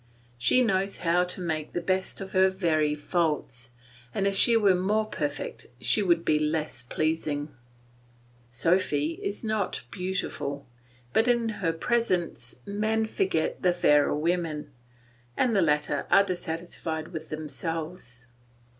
She 0.39 0.63
knows 0.63 0.97
how 0.97 1.25
to 1.25 1.41
make 1.41 1.73
the 1.73 1.79
best 1.81 2.21
of 2.21 2.33
her 2.33 2.49
very 2.49 2.95
faults, 2.95 3.69
and 4.15 4.25
if 4.25 4.33
she 4.33 4.57
were 4.57 4.73
more 4.73 5.05
perfect 5.05 5.67
she 5.79 6.01
would 6.01 6.25
be 6.25 6.39
less 6.39 6.81
pleasing. 6.81 7.49
Sophy 8.49 9.19
is 9.21 9.43
not 9.43 9.83
beautiful; 9.91 10.65
but 11.13 11.27
in 11.27 11.47
her 11.49 11.71
presence 11.71 12.55
men 12.65 13.05
forget 13.05 13.61
the 13.61 13.73
fairer 13.73 14.15
women, 14.15 14.71
and 15.37 15.55
the 15.55 15.61
latter 15.61 16.07
are 16.09 16.23
dissatisfied 16.23 17.09
with 17.09 17.29
themselves. 17.29 18.25